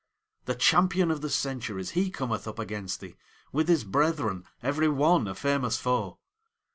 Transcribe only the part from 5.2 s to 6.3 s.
a famous foe!